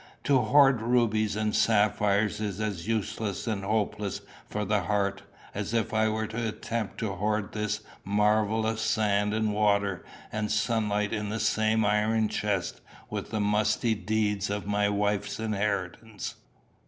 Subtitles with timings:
[0.23, 5.21] To hoard rubies and sapphires is as useless and hopeless for the heart,
[5.53, 10.51] as if I were to attempt to hoard this marvel of sand and water and
[10.51, 16.33] sunlight in the same iron chest with the musty deeds of my wife's inheritance.